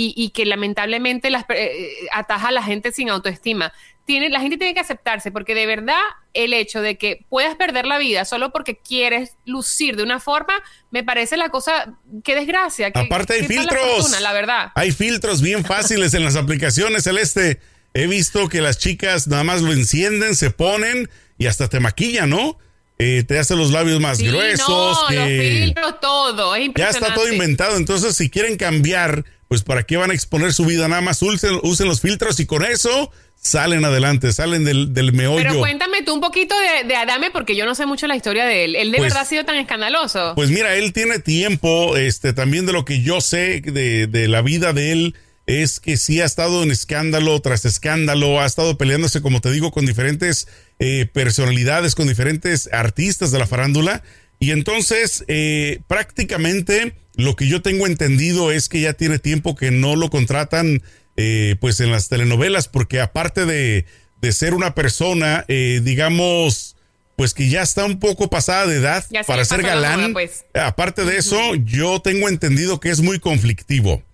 y, 0.00 0.30
que 0.30 0.46
lamentablemente 0.46 1.28
las, 1.28 1.44
eh, 1.48 1.90
ataja 2.12 2.48
a 2.48 2.52
la 2.52 2.62
gente 2.62 2.92
sin 2.92 3.10
autoestima. 3.10 3.72
Tiene, 4.04 4.30
la 4.30 4.40
gente 4.40 4.56
tiene 4.56 4.72
que 4.72 4.80
aceptarse 4.80 5.32
porque 5.32 5.56
de 5.56 5.66
verdad 5.66 6.00
el 6.34 6.52
hecho 6.52 6.80
de 6.80 6.96
que 6.96 7.26
puedas 7.28 7.56
perder 7.56 7.84
la 7.84 7.98
vida 7.98 8.24
solo 8.24 8.52
porque 8.52 8.78
quieres 8.78 9.32
lucir 9.44 9.96
de 9.96 10.04
una 10.04 10.20
forma, 10.20 10.54
me 10.92 11.02
parece 11.02 11.36
la 11.36 11.48
cosa, 11.48 11.94
qué 12.22 12.36
desgracia. 12.36 12.92
Aparte 12.94 13.34
hay 13.34 13.42
filtros. 13.42 14.20
La, 14.20 14.32
verdad. 14.32 14.70
Hay 14.76 14.92
filtros 14.92 15.42
bien 15.42 15.64
fáciles 15.64 16.14
en 16.14 16.24
las 16.24 16.36
aplicaciones, 16.36 17.02
Celeste. 17.04 17.60
He 17.92 18.06
visto 18.06 18.48
que 18.48 18.60
las 18.60 18.78
chicas 18.78 19.26
nada 19.26 19.42
más 19.42 19.62
lo 19.62 19.72
encienden, 19.72 20.36
se 20.36 20.50
ponen 20.50 21.10
y 21.38 21.46
hasta 21.46 21.68
te 21.68 21.80
maquillan, 21.80 22.30
¿no? 22.30 22.56
Eh, 23.00 23.24
te 23.26 23.38
hace 23.38 23.56
los 23.56 23.72
labios 23.72 24.00
más 24.00 24.20
gruesos. 24.20 24.68
No, 24.68 25.10
los 25.10 25.28
filtros, 25.28 26.00
todo. 26.00 26.56
ya 26.56 26.88
está 26.88 27.14
todo 27.14 27.32
inventado. 27.32 27.76
Entonces, 27.76 28.16
si 28.16 28.30
quieren 28.30 28.56
cambiar 28.56 29.24
pues 29.48 29.62
para 29.62 29.82
qué 29.82 29.96
van 29.96 30.10
a 30.10 30.14
exponer 30.14 30.52
su 30.52 30.64
vida, 30.64 30.86
nada 30.88 31.00
más 31.00 31.20
usen, 31.22 31.58
usen 31.62 31.88
los 31.88 32.00
filtros 32.00 32.38
y 32.40 32.46
con 32.46 32.64
eso 32.64 33.10
salen 33.40 33.84
adelante, 33.84 34.32
salen 34.32 34.64
del, 34.64 34.92
del 34.92 35.12
meollo. 35.12 35.42
Pero 35.42 35.58
cuéntame 35.58 36.02
tú 36.02 36.14
un 36.14 36.20
poquito 36.20 36.54
de, 36.86 36.94
Adame, 36.94 37.30
porque 37.30 37.56
yo 37.56 37.64
no 37.64 37.74
sé 37.74 37.86
mucho 37.86 38.06
la 38.06 38.16
historia 38.16 38.44
de 38.44 38.64
él. 38.64 38.76
¿Él 38.76 38.90
de 38.90 38.98
pues 38.98 39.10
verdad 39.10 39.22
ha 39.22 39.28
sido 39.28 39.44
tan 39.44 39.56
escandaloso? 39.56 40.32
Pues 40.34 40.50
mira, 40.50 40.74
él 40.74 40.92
tiene 40.92 41.18
tiempo, 41.18 41.96
este, 41.96 42.32
también 42.32 42.66
de 42.66 42.72
lo 42.72 42.84
que 42.84 43.02
yo 43.02 43.20
sé 43.20 43.60
de, 43.60 44.06
de 44.06 44.28
la 44.28 44.42
vida 44.42 44.72
de 44.72 44.92
él, 44.92 45.14
es 45.48 45.80
que 45.80 45.96
sí 45.96 46.20
ha 46.20 46.26
estado 46.26 46.62
en 46.62 46.70
escándalo 46.70 47.40
tras 47.40 47.64
escándalo, 47.64 48.38
ha 48.38 48.44
estado 48.44 48.76
peleándose, 48.76 49.22
como 49.22 49.40
te 49.40 49.50
digo, 49.50 49.70
con 49.72 49.86
diferentes 49.86 50.46
eh, 50.78 51.08
personalidades, 51.10 51.94
con 51.94 52.06
diferentes 52.06 52.68
artistas 52.70 53.30
de 53.30 53.38
la 53.38 53.46
farándula. 53.46 54.02
Y 54.40 54.52
entonces, 54.52 55.24
eh, 55.28 55.80
prácticamente 55.88 56.94
lo 57.16 57.34
que 57.34 57.48
yo 57.48 57.62
tengo 57.62 57.86
entendido 57.86 58.52
es 58.52 58.68
que 58.68 58.80
ya 58.80 58.92
tiene 58.92 59.18
tiempo 59.18 59.56
que 59.56 59.70
no 59.70 59.96
lo 59.96 60.10
contratan 60.10 60.82
eh, 61.16 61.56
pues 61.60 61.80
en 61.80 61.90
las 61.90 62.08
telenovelas, 62.08 62.68
porque 62.68 63.00
aparte 63.00 63.44
de, 63.44 63.84
de 64.20 64.32
ser 64.32 64.54
una 64.54 64.74
persona, 64.74 65.44
eh, 65.48 65.80
digamos, 65.82 66.76
pues 67.16 67.34
que 67.34 67.48
ya 67.48 67.62
está 67.62 67.84
un 67.84 67.98
poco 67.98 68.30
pasada 68.30 68.66
de 68.68 68.76
edad 68.76 69.04
para 69.26 69.44
ser 69.44 69.62
galán, 69.62 70.12
pues. 70.12 70.44
aparte 70.54 71.04
de 71.04 71.16
eso, 71.16 71.56
yo 71.56 72.00
tengo 72.00 72.28
entendido 72.28 72.78
que 72.78 72.90
es 72.90 73.00
muy 73.00 73.18
conflictivo, 73.18 74.04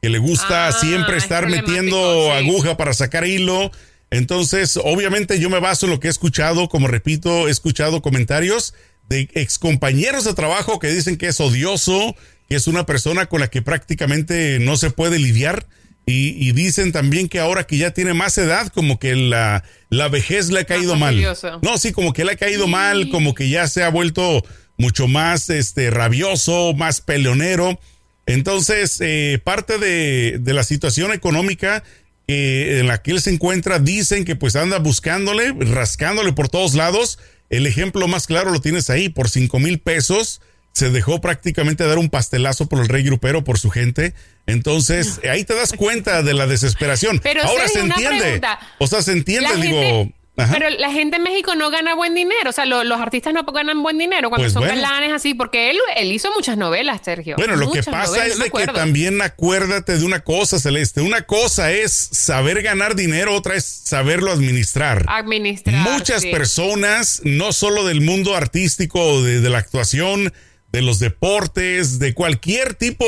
que 0.00 0.08
le 0.08 0.16
gusta 0.16 0.68
ah, 0.68 0.72
siempre 0.72 1.18
estar 1.18 1.46
metiendo 1.46 2.32
aguja 2.32 2.78
para 2.78 2.94
sacar 2.94 3.26
hilo. 3.26 3.70
Entonces, 4.10 4.78
obviamente 4.82 5.38
yo 5.38 5.50
me 5.50 5.60
baso 5.60 5.84
en 5.84 5.92
lo 5.92 6.00
que 6.00 6.06
he 6.06 6.10
escuchado, 6.10 6.70
como 6.70 6.86
repito, 6.86 7.48
he 7.48 7.50
escuchado 7.50 8.00
comentarios 8.00 8.72
de 9.08 9.28
excompañeros 9.34 10.24
de 10.24 10.34
trabajo 10.34 10.78
que 10.78 10.88
dicen 10.88 11.16
que 11.16 11.28
es 11.28 11.40
odioso, 11.40 12.16
que 12.48 12.56
es 12.56 12.66
una 12.66 12.86
persona 12.86 13.26
con 13.26 13.40
la 13.40 13.48
que 13.48 13.62
prácticamente 13.62 14.58
no 14.60 14.76
se 14.76 14.90
puede 14.90 15.18
lidiar 15.18 15.66
y, 16.06 16.52
dicen 16.52 16.92
también 16.92 17.28
que 17.28 17.38
ahora 17.38 17.64
que 17.64 17.78
ya 17.78 17.92
tiene 17.92 18.12
más 18.12 18.36
edad, 18.36 18.68
como 18.68 18.98
que 18.98 19.16
la, 19.16 19.64
la 19.88 20.08
vejez 20.08 20.50
le 20.50 20.60
ha 20.60 20.64
caído 20.64 20.96
mal. 20.96 21.18
No, 21.62 21.78
sí, 21.78 21.92
como 21.92 22.12
que 22.12 22.26
le 22.26 22.32
ha 22.32 22.36
caído 22.36 22.66
mal, 22.66 23.08
como 23.08 23.34
que 23.34 23.48
ya 23.48 23.66
se 23.68 23.82
ha 23.82 23.88
vuelto 23.88 24.44
mucho 24.76 25.08
más 25.08 25.48
este, 25.48 25.88
rabioso, 25.90 26.74
más 26.74 27.00
peleonero. 27.00 27.80
Entonces, 28.26 28.98
eh, 29.00 29.40
parte 29.42 29.78
de, 29.78 30.38
de, 30.40 30.52
la 30.52 30.64
situación 30.64 31.10
económica 31.12 31.82
en 32.26 32.86
la 32.86 33.02
que 33.02 33.12
él 33.12 33.20
se 33.22 33.30
encuentra, 33.30 33.78
dicen 33.78 34.24
que 34.24 34.36
pues 34.36 34.56
anda 34.56 34.78
buscándole, 34.78 35.54
rascándole 35.58 36.32
por 36.34 36.50
todos 36.50 36.74
lados. 36.74 37.18
El 37.50 37.66
ejemplo 37.66 38.08
más 38.08 38.26
claro 38.26 38.50
lo 38.50 38.60
tienes 38.60 38.90
ahí, 38.90 39.08
por 39.08 39.28
cinco 39.28 39.58
mil 39.58 39.78
pesos 39.78 40.40
se 40.74 40.90
dejó 40.90 41.20
prácticamente 41.20 41.86
dar 41.86 41.98
un 41.98 42.10
pastelazo 42.10 42.66
por 42.66 42.80
el 42.80 42.88
rey 42.88 43.04
grupero, 43.04 43.44
por 43.44 43.58
su 43.60 43.70
gente. 43.70 44.12
Entonces, 44.46 45.20
ahí 45.30 45.44
te 45.44 45.54
das 45.54 45.72
cuenta 45.72 46.22
de 46.22 46.34
la 46.34 46.46
desesperación. 46.46 47.20
Pero 47.22 47.44
Ahora 47.44 47.68
se 47.68 47.78
entiende. 47.78 48.40
O 48.78 48.86
sea, 48.88 49.00
se 49.00 49.12
entiende, 49.12 49.56
digo. 49.56 50.12
Pero 50.36 50.68
la 50.68 50.90
gente 50.90 51.16
en 51.16 51.22
México 51.22 51.54
no 51.54 51.70
gana 51.70 51.94
buen 51.94 52.12
dinero, 52.14 52.50
o 52.50 52.52
sea, 52.52 52.66
los 52.66 53.00
artistas 53.00 53.32
no 53.32 53.44
ganan 53.44 53.82
buen 53.84 53.98
dinero 53.98 54.30
cuando 54.30 54.44
pues 54.44 54.52
son 54.52 54.64
galanes 54.64 55.12
así, 55.12 55.32
porque 55.34 55.70
él, 55.70 55.78
él 55.96 56.10
hizo 56.10 56.28
muchas 56.32 56.56
novelas, 56.56 57.00
Sergio. 57.04 57.36
Bueno, 57.36 57.54
lo 57.54 57.70
que 57.70 57.84
pasa 57.84 58.26
es 58.26 58.38
de 58.40 58.50
que 58.50 58.66
también 58.66 59.22
acuérdate 59.22 59.96
de 59.96 60.04
una 60.04 60.20
cosa, 60.20 60.58
Celeste. 60.58 61.02
Una 61.02 61.22
cosa 61.22 61.70
es 61.70 61.92
saber 61.92 62.62
ganar 62.62 62.96
dinero, 62.96 63.34
otra 63.34 63.54
es 63.54 63.64
saberlo 63.64 64.32
administrar. 64.32 65.06
Administrar. 65.08 65.76
Muchas 65.92 66.26
personas, 66.26 67.20
no 67.22 67.52
solo 67.52 67.84
del 67.84 68.00
mundo 68.00 68.34
artístico, 68.34 69.22
de, 69.22 69.40
de 69.40 69.50
la 69.50 69.58
actuación, 69.58 70.32
de 70.72 70.82
los 70.82 70.98
deportes, 70.98 72.00
de 72.00 72.12
cualquier 72.12 72.74
tipo 72.74 73.04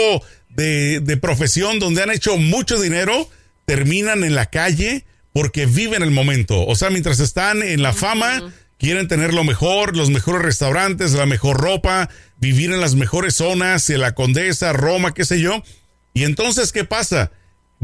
de, 0.49 1.01
de, 1.01 1.17
profesión 1.17 1.81
donde 1.81 2.05
han 2.05 2.11
hecho 2.13 2.37
mucho 2.37 2.81
dinero, 2.81 3.29
terminan 3.65 4.23
en 4.23 4.37
la 4.37 4.47
calle 4.47 5.05
porque 5.37 5.67
viven 5.67 6.03
el 6.03 6.13
momento. 6.13 6.65
O 6.65 6.77
sea, 6.77 6.89
mientras 6.89 7.21
están 7.21 7.63
en 7.63 7.83
la 7.83 7.93
fama, 7.93 8.55
quieren 8.79 9.07
tener 9.07 9.35
lo 9.35 9.45
mejor, 9.45 9.95
los 9.95 10.09
mejores 10.09 10.41
restaurantes, 10.41 11.13
la 11.13 11.27
mejor 11.27 11.61
ropa, 11.61 12.09
vivir 12.39 12.73
en 12.73 12.81
las 12.81 12.95
mejores 12.95 13.35
zonas, 13.35 13.91
en 13.91 14.01
la 14.01 14.15
Condesa, 14.15 14.73
Roma, 14.73 15.13
qué 15.13 15.27
sé 15.27 15.39
yo. 15.39 15.63
Y 16.15 16.25
entonces, 16.25 16.73
¿qué 16.73 16.87
pasa? 16.87 17.33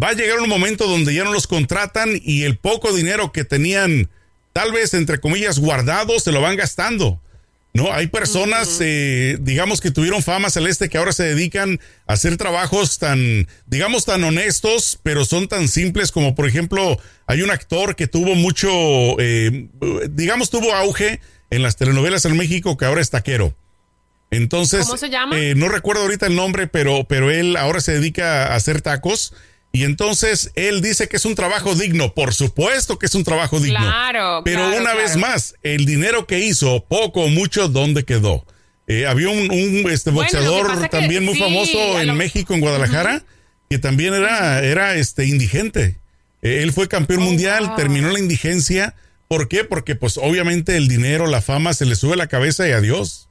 Va 0.02 0.08
a 0.08 0.12
llegar 0.14 0.38
un 0.38 0.48
momento 0.48 0.86
donde 0.86 1.12
ya 1.12 1.24
no 1.24 1.32
los 1.34 1.46
contratan 1.46 2.18
y 2.22 2.44
el 2.44 2.56
poco 2.56 2.94
dinero 2.94 3.32
que 3.32 3.44
tenían, 3.44 4.08
tal 4.54 4.72
vez 4.72 4.94
entre 4.94 5.20
comillas, 5.20 5.58
guardado, 5.58 6.20
se 6.20 6.32
lo 6.32 6.40
van 6.40 6.56
gastando. 6.56 7.20
No, 7.74 7.90
hay 7.90 8.06
personas, 8.08 8.78
eh, 8.80 9.38
digamos, 9.40 9.80
que 9.80 9.90
tuvieron 9.90 10.22
fama 10.22 10.50
celeste 10.50 10.90
que 10.90 10.98
ahora 10.98 11.12
se 11.12 11.24
dedican 11.24 11.80
a 12.06 12.12
hacer 12.12 12.36
trabajos 12.36 12.98
tan, 12.98 13.48
digamos, 13.66 14.04
tan 14.04 14.22
honestos, 14.24 14.98
pero 15.02 15.24
son 15.24 15.48
tan 15.48 15.68
simples 15.68 16.12
como, 16.12 16.34
por 16.34 16.46
ejemplo, 16.46 17.00
hay 17.26 17.40
un 17.40 17.50
actor 17.50 17.96
que 17.96 18.06
tuvo 18.06 18.34
mucho, 18.34 18.68
eh, 19.18 19.68
digamos, 20.10 20.50
tuvo 20.50 20.74
auge 20.74 21.20
en 21.48 21.62
las 21.62 21.76
telenovelas 21.76 22.26
en 22.26 22.36
México 22.36 22.76
que 22.76 22.84
ahora 22.84 23.00
es 23.00 23.08
taquero. 23.08 23.54
Entonces, 24.30 24.86
¿cómo 24.86 24.98
se 24.98 25.10
llama? 25.10 25.38
Eh, 25.38 25.54
no 25.54 25.68
recuerdo 25.68 26.02
ahorita 26.02 26.26
el 26.26 26.36
nombre, 26.36 26.66
pero, 26.66 27.04
pero 27.04 27.30
él 27.30 27.56
ahora 27.56 27.80
se 27.80 27.92
dedica 27.92 28.48
a 28.48 28.54
hacer 28.54 28.80
tacos 28.82 29.34
y 29.72 29.84
entonces 29.84 30.52
él 30.54 30.82
dice 30.82 31.08
que 31.08 31.16
es 31.16 31.24
un 31.24 31.34
trabajo 31.34 31.74
digno. 31.74 32.12
Por 32.12 32.34
supuesto 32.34 32.98
que 32.98 33.06
es 33.06 33.14
un 33.14 33.24
trabajo 33.24 33.58
digno. 33.58 33.80
Claro. 33.80 34.42
Pero 34.44 34.76
una 34.76 34.94
vez 34.94 35.16
más, 35.16 35.54
el 35.62 35.86
dinero 35.86 36.26
que 36.26 36.40
hizo, 36.40 36.84
poco 36.84 37.22
o 37.22 37.28
mucho, 37.28 37.68
¿dónde 37.68 38.04
quedó? 38.04 38.44
Eh, 38.86 39.06
había 39.06 39.30
un, 39.30 39.90
este 39.90 40.10
boxeador 40.10 40.88
también 40.90 41.24
muy 41.24 41.38
famoso 41.38 41.98
en 41.98 42.14
México, 42.16 42.52
en 42.52 42.60
Guadalajara, 42.60 43.24
que 43.70 43.78
también 43.78 44.12
era, 44.12 44.62
era 44.62 44.96
este 44.96 45.26
indigente. 45.26 45.96
Eh, 46.42 46.62
él 46.62 46.72
fue 46.74 46.88
campeón 46.88 47.22
oh, 47.22 47.26
mundial, 47.26 47.74
terminó 47.74 48.10
la 48.10 48.18
indigencia. 48.18 48.94
¿Por 49.28 49.48
qué? 49.48 49.64
Porque 49.64 49.94
pues 49.94 50.18
obviamente 50.18 50.76
el 50.76 50.88
dinero, 50.88 51.26
la 51.26 51.40
fama 51.40 51.72
se 51.72 51.86
le 51.86 51.96
sube 51.96 52.16
la 52.16 52.26
cabeza 52.26 52.68
y 52.68 52.72
adiós. 52.72 53.30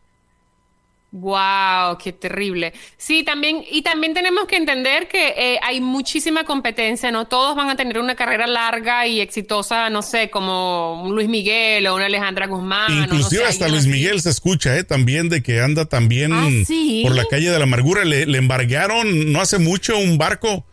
Wow, 1.13 1.98
qué 2.01 2.13
terrible. 2.13 2.72
Sí, 2.96 3.24
también, 3.24 3.65
y 3.70 3.82
también 3.82 4.13
tenemos 4.13 4.48
que 4.48 4.56
entender 4.56 5.10
que 5.10 5.34
eh, 5.36 5.60
hay 5.62 5.82
muchísima 5.82 6.46
competencia, 6.46 7.12
no 7.12 7.27
todos 7.27 7.53
van 7.53 7.70
a 7.70 7.75
tener 7.75 8.00
una 8.00 8.15
carrera 8.15 8.48
larga 8.48 9.06
y 9.06 9.20
exitosa, 9.20 9.89
no 9.89 10.03
sé, 10.03 10.30
como 10.30 11.03
un 11.03 11.13
Luis 11.13 11.27
Miguel 11.27 11.86
o 11.88 11.96
una 11.96 12.06
Alejandra 12.06 12.48
Guzmán. 12.48 12.94
Inclusive 12.94 13.44
hasta 13.44 13.68
Luis 13.68 13.88
Miguel 13.88 14.22
se 14.22 14.30
escucha, 14.30 14.77
¿eh? 14.77 14.86
También 14.86 15.27
de 15.27 15.44
que 15.44 15.60
anda 15.60 15.84
también 15.84 16.32
ah, 16.32 16.48
por 17.03 17.13
la 17.13 17.25
calle 17.25 17.50
de 17.50 17.58
la 17.58 17.63
amargura. 17.65 18.06
Le, 18.06 18.25
le, 18.25 18.38
embargaron 18.38 19.34
no 19.34 19.41
hace 19.41 19.60
mucho 19.60 19.98
un 19.98 20.18
barco, 20.18 20.65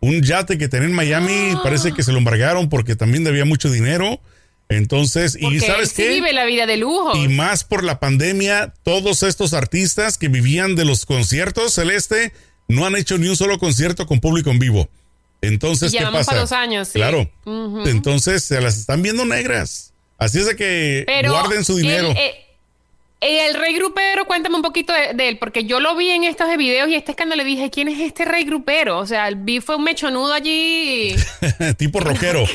un 0.00 0.20
yate 0.20 0.58
que 0.58 0.68
tenía 0.68 0.88
en 0.88 0.94
Miami, 0.94 1.52
ah. 1.54 1.60
parece 1.62 1.92
que 1.92 2.02
se 2.02 2.12
lo 2.12 2.18
embargaron 2.18 2.68
porque 2.68 2.96
también 2.96 3.24
debía 3.24 3.46
mucho 3.46 3.70
dinero. 3.70 4.20
Entonces, 4.68 5.36
y 5.40 5.60
sabes 5.60 5.92
qué? 5.92 6.08
vive 6.08 6.32
la 6.32 6.44
vida 6.44 6.66
de 6.66 6.76
lujo. 6.76 7.16
Y 7.16 7.28
más 7.28 7.62
por 7.62 7.84
la 7.84 8.00
pandemia, 8.00 8.74
todos 8.82 9.22
estos 9.22 9.52
artistas 9.52 10.18
que 10.18 10.28
vivían 10.28 10.74
de 10.74 10.84
los 10.84 11.06
conciertos 11.06 11.74
celeste 11.74 12.32
no 12.68 12.84
han 12.84 12.96
hecho 12.96 13.16
ni 13.18 13.28
un 13.28 13.36
solo 13.36 13.58
concierto 13.58 14.06
con 14.06 14.20
público 14.20 14.50
en 14.50 14.58
vivo. 14.58 14.88
Entonces, 15.40 15.92
¿qué 15.92 16.02
pasa? 16.02 16.24
para 16.24 16.40
dos 16.40 16.52
años, 16.52 16.88
sí. 16.88 16.94
Claro. 16.94 17.30
Entonces 17.86 18.44
se 18.44 18.60
las 18.60 18.76
están 18.76 19.02
viendo 19.02 19.24
negras. 19.24 19.92
Así 20.18 20.38
es 20.38 20.46
de 20.46 20.56
que 20.56 21.04
guarden 21.28 21.64
su 21.64 21.76
dinero. 21.76 22.08
Eh, 22.10 22.34
el 22.34 22.45
rey 23.20 23.74
grupero, 23.74 24.26
cuéntame 24.26 24.56
un 24.56 24.62
poquito 24.62 24.92
de, 24.92 25.28
él, 25.28 25.38
porque 25.38 25.64
yo 25.64 25.80
lo 25.80 25.96
vi 25.96 26.10
en 26.10 26.24
estos 26.24 26.54
videos 26.56 26.88
y 26.88 26.94
este 26.94 27.12
escándalo 27.12 27.42
le 27.42 27.48
dije, 27.48 27.70
¿quién 27.70 27.88
es 27.88 28.00
este 28.00 28.24
rey 28.24 28.44
grupero? 28.44 28.98
O 28.98 29.06
sea, 29.06 29.28
el 29.28 29.36
vi 29.36 29.60
fue 29.60 29.76
un 29.76 29.84
mechonudo 29.84 30.32
allí. 30.32 31.16
tipo 31.76 32.00
rockero. 32.00 32.44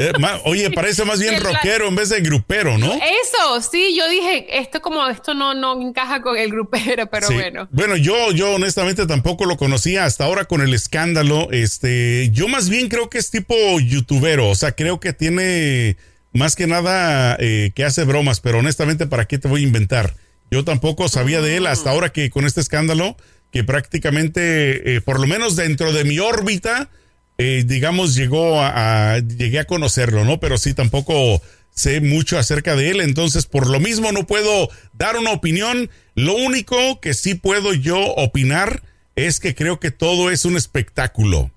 Eh, 0.00 0.10
oye, 0.46 0.70
parece 0.70 1.04
más 1.04 1.20
bien 1.20 1.38
rockero 1.38 1.86
en 1.86 1.94
vez 1.94 2.08
de 2.08 2.22
grupero, 2.22 2.78
¿no? 2.78 2.92
Eso, 2.94 3.60
sí, 3.60 3.94
yo 3.94 4.08
dije, 4.08 4.58
esto 4.58 4.80
como, 4.80 5.06
esto 5.06 5.34
no, 5.34 5.52
no 5.52 5.80
encaja 5.80 6.22
con 6.22 6.36
el 6.36 6.50
grupero, 6.50 7.06
pero 7.08 7.30
bueno. 7.30 7.68
Bueno, 7.70 7.96
yo, 7.96 8.32
yo 8.32 8.54
honestamente 8.54 9.06
tampoco 9.06 9.44
lo 9.44 9.58
conocía 9.58 10.06
hasta 10.06 10.24
ahora 10.24 10.46
con 10.46 10.62
el 10.62 10.72
escándalo. 10.72 11.48
Este, 11.52 12.30
yo 12.32 12.48
más 12.48 12.70
bien 12.70 12.88
creo 12.88 13.10
que 13.10 13.18
es 13.18 13.30
tipo 13.30 13.54
youtubero, 13.80 14.48
o 14.48 14.54
sea, 14.54 14.72
creo 14.72 14.98
que 14.98 15.12
tiene 15.12 15.98
más 16.32 16.56
que 16.56 16.66
nada 16.66 17.36
eh, 17.38 17.72
que 17.74 17.84
hace 17.84 18.04
bromas, 18.04 18.40
pero 18.40 18.58
honestamente, 18.58 19.06
¿para 19.06 19.26
qué 19.26 19.38
te 19.38 19.48
voy 19.48 19.62
a 19.62 19.66
inventar? 19.66 20.14
Yo 20.50 20.64
tampoco 20.64 21.08
sabía 21.08 21.40
de 21.40 21.56
él 21.56 21.66
hasta 21.66 21.90
ahora 21.90 22.10
que 22.10 22.30
con 22.30 22.46
este 22.46 22.60
escándalo, 22.60 23.16
que 23.52 23.64
prácticamente, 23.64 24.96
eh, 24.96 25.00
por 25.00 25.20
lo 25.20 25.26
menos 25.26 25.56
dentro 25.56 25.92
de 25.92 26.04
mi 26.04 26.18
órbita, 26.18 26.90
eh, 27.38 27.64
digamos, 27.66 28.14
llegó 28.14 28.62
a, 28.62 29.18
llegué 29.18 29.58
a 29.60 29.64
conocerlo, 29.64 30.24
¿no? 30.24 30.40
Pero 30.40 30.58
sí, 30.58 30.74
tampoco 30.74 31.42
sé 31.74 32.00
mucho 32.00 32.38
acerca 32.38 32.76
de 32.76 32.90
él, 32.90 33.00
entonces 33.00 33.46
por 33.46 33.68
lo 33.68 33.80
mismo 33.80 34.12
no 34.12 34.26
puedo 34.26 34.68
dar 34.92 35.16
una 35.16 35.32
opinión. 35.32 35.90
Lo 36.14 36.34
único 36.34 37.00
que 37.00 37.14
sí 37.14 37.34
puedo 37.34 37.72
yo 37.72 37.98
opinar 37.98 38.82
es 39.16 39.40
que 39.40 39.54
creo 39.54 39.80
que 39.80 39.90
todo 39.90 40.30
es 40.30 40.44
un 40.44 40.56
espectáculo. 40.56 41.50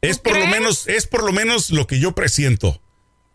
Es 0.00 0.18
por 0.18 0.38
lo 0.38 0.46
menos, 0.46 0.86
es 0.88 1.06
por 1.06 1.24
lo 1.24 1.32
menos 1.32 1.70
lo 1.70 1.86
que 1.86 1.98
yo 1.98 2.14
presiento 2.14 2.80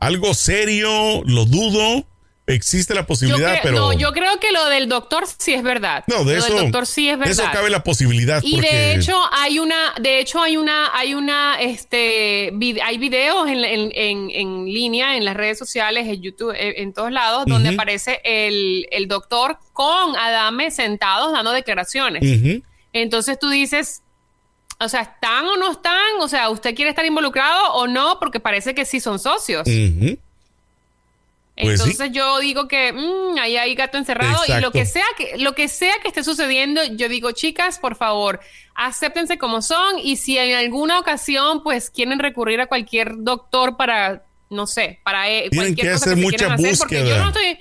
algo 0.06 0.34
serio, 0.34 1.24
lo 1.26 1.46
dudo. 1.46 2.06
existe 2.46 2.94
la 2.94 3.06
posibilidad, 3.06 3.60
pero. 3.64 3.78
No, 3.78 3.94
yo 3.94 4.12
creo 4.12 4.38
que 4.40 4.52
lo 4.52 4.66
del 4.66 4.90
doctor 4.90 5.24
sí 5.38 5.54
es 5.54 5.64
verdad. 5.64 6.04
No, 6.08 6.26
de 6.26 6.34
lo 6.34 6.40
eso. 6.40 6.54
Del 6.54 6.64
doctor 6.64 6.86
sí 6.86 7.10
es 7.10 7.18
verdad. 7.18 7.32
Eso 7.32 7.44
cabe 7.54 7.70
la 7.70 7.84
posibilidad. 7.84 8.42
Y 8.44 8.60
de 8.60 8.96
hecho, 8.96 9.18
hay 9.32 9.60
una, 9.60 9.94
de 10.02 10.20
hecho, 10.20 10.42
hay 10.42 10.58
una, 10.58 10.98
hay 10.98 11.14
una, 11.14 11.62
este, 11.62 12.52
hay 12.84 12.98
videos 12.98 13.48
en, 13.48 13.64
en, 13.64 14.30
en, 14.30 14.66
línea, 14.66 15.16
en 15.16 15.24
las 15.24 15.38
redes 15.38 15.58
sociales, 15.58 16.08
en 16.08 16.22
YouTube, 16.22 16.54
en, 16.58 16.94
todos 16.94 17.12
lados, 17.12 17.46
donde 17.46 17.70
aparece 17.70 18.20
el, 18.26 18.88
el, 18.92 19.08
doctor 19.08 19.58
con 19.72 20.16
Adame 20.18 20.70
sentados 20.70 21.32
dando 21.32 21.52
declaraciones. 21.52 22.24
Entonces 22.92 23.40
tú 23.40 23.50
dices, 23.50 24.04
o 24.80 24.90
sea, 24.90 25.02
¿están 25.02 25.46
o 25.46 25.58
no 25.58 25.72
están? 25.72 26.20
O 26.20 26.28
sea, 26.28 26.50
¿usted 26.50 26.76
quiere 26.76 26.90
estar 26.90 27.06
involucrado 27.06 27.74
o 27.74 27.88
no? 27.88 28.20
Porque 28.20 28.40
parece 28.40 28.76
que 28.76 28.86
sí 28.86 29.00
son 29.00 29.20
socios. 29.20 29.64
Pues 31.56 31.80
Entonces 31.80 32.12
yo 32.12 32.40
digo 32.40 32.68
que 32.68 32.92
mmm, 32.92 33.38
ahí 33.40 33.58
hay 33.58 33.76
gato 33.76 34.00
encerrado 34.00 34.42
y 34.48 34.60
lo 34.60 34.72
que 34.72 34.88
sea 34.88 35.06
que 35.16 35.38
lo 35.38 35.54
que 35.54 35.68
sea 35.68 35.94
que 36.02 36.08
esté 36.08 36.24
sucediendo, 36.24 36.84
yo 36.84 37.08
digo, 37.08 37.32
chicas, 37.32 37.78
por 37.78 37.96
favor, 37.96 38.40
acéptense 38.74 39.38
como 39.38 39.62
son 39.62 40.00
y 40.00 40.16
si 40.16 40.38
en 40.38 40.56
alguna 40.56 41.00
ocasión 41.00 41.62
pues 41.62 41.92
quieren 41.92 42.18
recurrir 42.18 42.60
a 42.60 42.66
cualquier 42.66 43.14
doctor 43.18 43.78
para 43.78 44.24
no 44.50 44.66
sé, 44.66 45.00
para 45.04 45.30
eh, 45.30 45.50
tienen 45.52 45.76
que 45.76 45.90
hacer 45.90 46.18
mucha 46.18 46.56
búsqueda. 46.56 46.78
porque 46.80 47.08
yo 47.08 47.18
no 47.20 47.28
estoy 47.28 47.60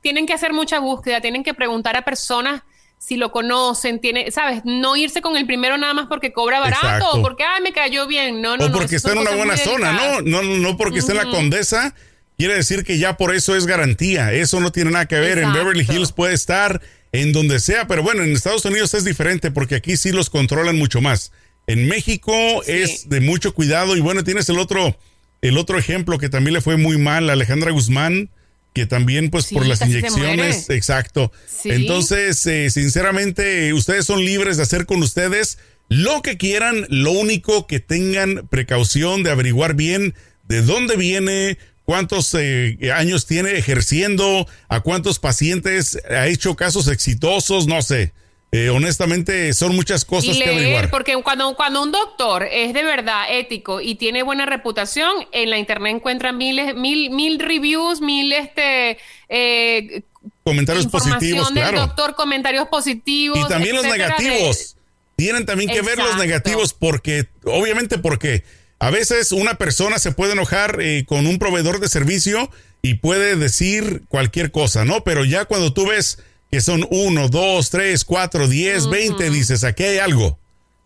tienen 0.00 0.26
que 0.26 0.32
hacer 0.32 0.52
mucha 0.52 0.80
búsqueda, 0.80 1.20
tienen 1.20 1.44
que 1.44 1.54
preguntar 1.54 1.96
a 1.96 2.02
personas 2.02 2.62
si 2.98 3.16
lo 3.16 3.32
conocen, 3.32 4.00
tiene, 4.00 4.30
¿sabes? 4.30 4.62
No 4.64 4.96
irse 4.96 5.22
con 5.22 5.36
el 5.36 5.46
primero 5.46 5.78
nada 5.78 5.94
más 5.94 6.06
porque 6.08 6.32
cobra 6.32 6.60
barato 6.60 7.10
o 7.12 7.22
porque, 7.22 7.44
ay, 7.44 7.62
me 7.62 7.72
cayó 7.72 8.06
bien. 8.06 8.42
No, 8.42 8.56
no, 8.56 8.66
o 8.66 8.72
porque 8.72 8.96
está 8.96 9.12
en 9.12 9.18
una 9.18 9.30
buena 9.32 9.56
zona, 9.56 9.92
¿no? 9.92 10.20
No, 10.22 10.42
no, 10.42 10.76
porque 10.76 10.98
está 10.98 11.12
en 11.12 11.18
la 11.18 11.30
condesa 11.30 11.94
quiere 12.38 12.54
decir 12.54 12.84
que 12.84 12.98
ya 12.98 13.16
por 13.16 13.34
eso 13.34 13.56
es 13.56 13.66
garantía. 13.66 14.32
Eso 14.32 14.60
no 14.60 14.70
tiene 14.70 14.92
nada 14.92 15.06
que 15.06 15.18
ver. 15.18 15.38
En 15.38 15.52
Beverly 15.52 15.84
Hills 15.88 16.12
puede 16.12 16.34
estar 16.34 16.80
en 17.12 17.32
donde 17.32 17.58
sea, 17.58 17.86
pero 17.86 18.02
bueno, 18.02 18.22
en 18.22 18.32
Estados 18.32 18.64
Unidos 18.64 18.94
es 18.94 19.04
diferente 19.04 19.50
porque 19.50 19.74
aquí 19.74 19.96
sí 19.96 20.12
los 20.12 20.30
controlan 20.30 20.76
mucho 20.76 21.00
más. 21.00 21.32
En 21.66 21.88
México 21.88 22.32
es 22.66 23.08
de 23.08 23.20
mucho 23.20 23.54
cuidado 23.54 23.96
y 23.96 24.00
bueno, 24.00 24.24
tienes 24.24 24.48
el 24.48 24.58
otro, 24.58 24.96
el 25.42 25.58
otro 25.58 25.78
ejemplo 25.78 26.18
que 26.18 26.28
también 26.28 26.54
le 26.54 26.60
fue 26.60 26.76
muy 26.76 26.96
mal 26.96 27.28
a 27.28 27.32
Alejandra 27.32 27.72
Guzmán, 27.72 28.30
que 28.78 28.86
también 28.86 29.30
pues 29.30 29.46
por 29.46 29.66
las 29.66 29.82
inyecciones, 29.82 30.70
exacto. 30.70 31.32
Entonces, 31.64 32.46
eh, 32.46 32.70
sinceramente, 32.70 33.72
ustedes 33.72 34.06
son 34.06 34.24
libres 34.24 34.56
de 34.56 34.62
hacer 34.62 34.86
con 34.86 35.02
ustedes 35.02 35.58
lo 35.88 36.22
que 36.22 36.36
quieran, 36.36 36.86
lo 36.88 37.10
único 37.10 37.66
que 37.66 37.80
tengan 37.80 38.46
precaución 38.48 39.24
de 39.24 39.32
averiguar 39.32 39.74
bien 39.74 40.14
de 40.44 40.62
dónde 40.62 40.96
viene, 40.96 41.58
cuántos 41.82 42.32
eh, 42.38 42.78
años 42.94 43.26
tiene 43.26 43.58
ejerciendo, 43.58 44.46
a 44.68 44.80
cuántos 44.80 45.18
pacientes 45.18 45.98
ha 46.08 46.28
hecho 46.28 46.54
casos 46.54 46.86
exitosos, 46.86 47.66
no 47.66 47.82
sé. 47.82 48.12
Eh, 48.50 48.70
honestamente, 48.70 49.52
son 49.52 49.76
muchas 49.76 50.06
cosas 50.06 50.36
que 50.36 50.48
averiguar. 50.48 50.90
Porque 50.90 51.14
cuando, 51.22 51.54
cuando 51.54 51.82
un 51.82 51.92
doctor 51.92 52.44
es 52.44 52.72
de 52.72 52.82
verdad 52.82 53.26
ético 53.30 53.80
y 53.82 53.96
tiene 53.96 54.22
buena 54.22 54.46
reputación, 54.46 55.26
en 55.32 55.50
la 55.50 55.58
internet 55.58 55.96
encuentran 55.96 56.38
miles, 56.38 56.74
mil, 56.74 57.10
mil 57.10 57.38
reviews, 57.38 58.00
mil 58.00 58.32
este 58.32 58.98
eh, 59.28 60.02
comentarios 60.44 60.86
positivos, 60.86 61.52
del 61.52 61.62
claro. 61.62 61.80
doctor, 61.80 62.14
comentarios 62.14 62.68
positivos. 62.68 63.38
Y 63.38 63.48
también 63.48 63.76
los 63.76 63.84
negativos. 63.84 64.76
Tienen 65.16 65.44
también 65.44 65.68
que 65.68 65.82
ver 65.82 65.98
los 65.98 66.16
negativos 66.16 66.72
porque, 66.72 67.26
obviamente, 67.44 67.98
porque 67.98 68.44
a 68.78 68.90
veces 68.90 69.32
una 69.32 69.56
persona 69.56 69.98
se 69.98 70.12
puede 70.12 70.32
enojar 70.32 70.78
eh, 70.80 71.04
con 71.06 71.26
un 71.26 71.38
proveedor 71.38 71.80
de 71.80 71.88
servicio 71.88 72.50
y 72.82 72.94
puede 72.94 73.36
decir 73.36 74.04
cualquier 74.08 74.52
cosa, 74.52 74.84
¿no? 74.84 75.02
Pero 75.02 75.24
ya 75.24 75.44
cuando 75.44 75.74
tú 75.74 75.86
ves 75.86 76.20
que 76.50 76.60
son 76.60 76.86
uno, 76.90 77.28
dos, 77.28 77.70
tres, 77.70 78.04
cuatro, 78.04 78.48
diez, 78.48 78.88
veinte, 78.88 79.30
dices, 79.30 79.64
aquí 79.64 79.84
hay 79.84 79.98
algo, 79.98 80.38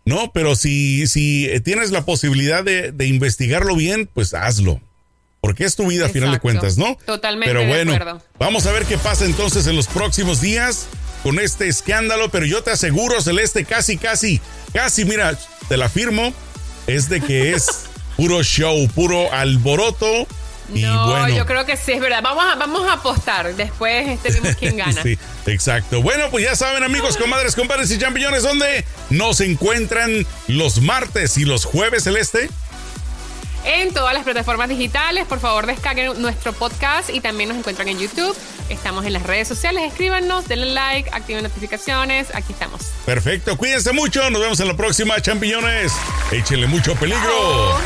¿no? 0.05 0.31
Pero 0.33 0.55
si, 0.55 1.07
si 1.07 1.49
tienes 1.63 1.91
la 1.91 2.05
posibilidad 2.05 2.63
de, 2.63 3.05
investigarlo 3.05 3.75
bien, 3.75 4.09
pues 4.13 4.33
hazlo. 4.33 4.81
Porque 5.39 5.65
es 5.65 5.75
tu 5.75 5.87
vida 5.87 6.05
a 6.05 6.09
final 6.09 6.31
de 6.31 6.39
cuentas, 6.39 6.77
¿no? 6.77 6.97
Totalmente. 7.05 7.53
Pero 7.53 7.67
bueno, 7.67 8.21
vamos 8.39 8.65
a 8.65 8.71
ver 8.71 8.85
qué 8.85 8.97
pasa 8.97 9.25
entonces 9.25 9.67
en 9.67 9.75
los 9.75 9.87
próximos 9.87 10.39
días 10.39 10.87
con 11.21 11.37
este 11.37 11.67
escándalo. 11.67 12.29
Pero 12.29 12.45
yo 12.45 12.63
te 12.63 12.71
aseguro, 12.71 13.21
Celeste, 13.21 13.65
casi, 13.65 13.97
casi, 13.97 14.39
casi, 14.71 15.03
mira, 15.03 15.37
te 15.67 15.75
la 15.75 15.89
firmo 15.89 16.33
es 16.87 17.09
de 17.09 17.19
que 17.21 17.51
es 17.51 17.67
puro 18.17 18.41
show, 18.43 18.87
puro 18.95 19.31
alboroto. 19.33 20.27
Y 20.73 20.83
no, 20.83 21.07
bueno. 21.07 21.29
yo 21.29 21.45
creo 21.45 21.65
que 21.65 21.77
sí 21.77 21.93
es 21.93 21.99
verdad. 22.01 22.21
Vamos 22.21 22.43
a, 22.45 22.55
vamos 22.55 22.87
a 22.87 22.93
apostar. 22.93 23.55
Después 23.55 24.07
este, 24.07 24.31
vemos 24.31 24.55
quién 24.59 24.77
gana. 24.77 25.01
sí, 25.01 25.17
exacto. 25.45 26.01
Bueno, 26.01 26.25
pues 26.29 26.45
ya 26.45 26.55
saben, 26.55 26.83
amigos, 26.83 27.17
comadres, 27.17 27.55
compadres 27.55 27.91
y 27.91 27.97
champiñones, 27.97 28.43
¿dónde 28.43 28.85
nos 29.09 29.41
encuentran 29.41 30.25
los 30.47 30.81
martes 30.81 31.37
y 31.37 31.45
los 31.45 31.65
jueves 31.65 32.03
celeste? 32.03 32.49
en 33.65 33.93
todas 33.93 34.13
las 34.13 34.23
plataformas 34.23 34.69
digitales. 34.69 35.25
Por 35.25 35.39
favor, 35.39 35.65
descarguen 35.65 36.21
nuestro 36.21 36.53
podcast 36.53 37.09
y 37.09 37.21
también 37.21 37.49
nos 37.49 37.57
encuentran 37.57 37.87
en 37.87 37.99
YouTube. 37.99 38.35
Estamos 38.69 39.05
en 39.05 39.13
las 39.13 39.23
redes 39.23 39.47
sociales. 39.47 39.83
Escríbanos, 39.83 40.47
denle 40.47 40.67
like, 40.67 41.09
activen 41.11 41.43
notificaciones. 41.43 42.33
Aquí 42.33 42.53
estamos. 42.53 42.81
Perfecto. 43.05 43.57
Cuídense 43.57 43.91
mucho. 43.93 44.29
Nos 44.29 44.41
vemos 44.41 44.59
en 44.59 44.67
la 44.67 44.77
próxima, 44.77 45.19
champiñones. 45.21 45.93
Échenle 46.31 46.67
mucho 46.67 46.95
peligro. 46.95 47.77